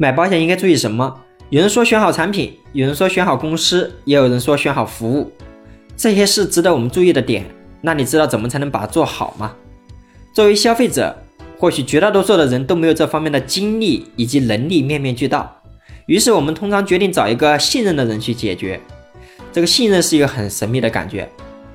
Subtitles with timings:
[0.00, 1.14] 买保险应该注意什么？
[1.50, 5.30] 有人说选好产品，有人说选好公司，也有人说选好服务，
[5.94, 7.44] 这些是值得我们注意的点。
[7.82, 9.52] 那你知道怎么才能把它做好吗？
[10.32, 11.14] 作为消费者，
[11.58, 15.60] 或许绝大多数的人都没有这方面的经历以及能力面面俱到，
[16.06, 18.80] 于是我们通常决定找一个信任的人去解决。
[19.52, 21.28] 这个信任是一个很神秘的感觉。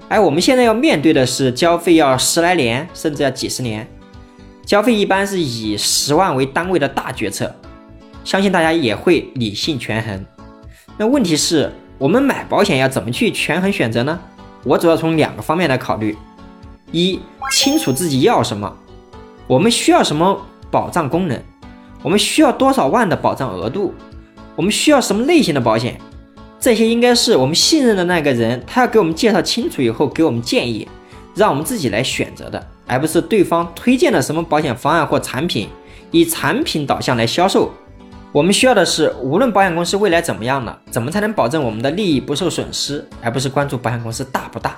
[0.10, 3.88] 而我们现在要面对的是交费要十来年，甚至要几十年。
[4.66, 7.56] 交费一般是以十万为单位的大决策。
[8.26, 10.26] 相信大家也会理性权衡。
[10.98, 14.20] 那问题是，我们买保险要怎么去权衡选择呢？
[14.64, 16.18] 我主要从两个方面来考虑：
[16.92, 17.20] 一，
[17.52, 18.76] 清楚自己要什么，
[19.46, 21.40] 我们需要什么保障功能，
[22.02, 23.94] 我们需要多少万的保障额度，
[24.56, 26.02] 我们需要什么类型的保险，
[26.60, 30.88] 这些应该是我们信任的那个人，他要给我们介绍清楚以后，给我们建议，
[31.36, 35.70] 让我们自己来选择的，而不是对方推荐了什么保险方案或产品，
[36.10, 37.72] 以产品导向来销售。
[38.36, 44.78] 我们需要的是，无论保险公司未来怎么样了，怎么才能保证我们的利益不受损失，而不是关注保险公司大不大。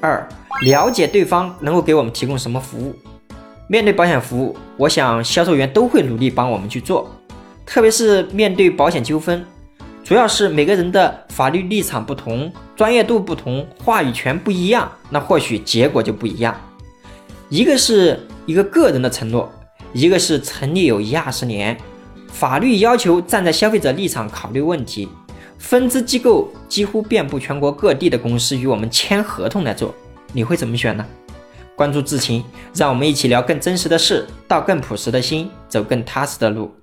[0.00, 0.24] 二，
[0.62, 2.94] 了解对方能够给我们提供什么服务。
[3.66, 7.10] 面对保险服务，我想销售员都会努力帮我们去做，
[7.66, 9.44] 特别是面对保险纠纷，
[10.04, 16.54] 主要是每个人的法律立场不同，专业度不同，话语权不一样，那或许结果就不一样。
[17.48, 19.50] 一个是一个个人的承诺，
[19.92, 21.76] 一个是成立有一二十年。
[22.34, 25.08] 法律要求站在消费者立场考虑问题，
[25.56, 29.94] 分支机构几乎遍布全国各地的公司与我们签合同来做，
[30.32, 31.06] 你会怎么选呢？
[31.76, 36.74] 关注智勤，让我们一起聊更真实的事，道更朴实的心，走更踏实的路。